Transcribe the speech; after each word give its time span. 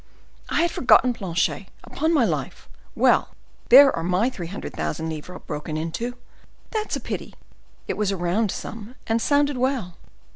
I 0.49 0.63
had 0.63 0.71
forgotten 0.71 1.13
Planchet, 1.13 1.67
upon 1.83 2.11
my 2.11 2.25
life! 2.25 2.67
Well! 2.95 3.35
there 3.69 3.95
are 3.95 4.01
my 4.03 4.31
three 4.31 4.47
hundred 4.47 4.73
thousand 4.73 5.09
livres 5.11 5.41
broken 5.45 5.77
into. 5.77 6.15
That's 6.71 6.95
a 6.95 6.99
pity! 6.99 7.35
it 7.87 7.97
was 7.97 8.09
a 8.09 8.17
round 8.17 8.49
sum, 8.49 8.95
and 9.05 9.21
sounded 9.21 9.59
well. 9.59 9.97